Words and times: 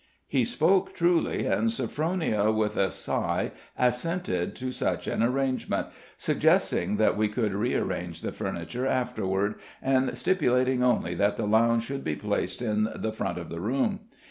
He 0.27 0.45
spoke 0.45 0.95
truly; 0.95 1.45
and 1.45 1.69
Sophronia, 1.69 2.49
with 2.51 2.75
a 2.75 2.89
sigh, 2.89 3.51
assented 3.77 4.55
to 4.55 4.71
such 4.71 5.05
an 5.05 5.21
arrangement, 5.21 5.89
suggesting 6.17 6.97
that 6.97 7.15
we 7.15 7.27
could 7.27 7.53
rearrange 7.53 8.21
the 8.21 8.31
furniture 8.31 8.87
afterward, 8.87 9.59
and 9.79 10.17
stipulating 10.17 10.83
only 10.83 11.13
that 11.13 11.35
the 11.35 11.45
lounge 11.45 11.83
should 11.83 12.03
be 12.03 12.15
placed 12.15 12.63
in 12.63 12.89
the 12.95 13.13
front 13.13 13.37
of 13.37 13.49
the 13.49 13.59
room. 13.61 13.99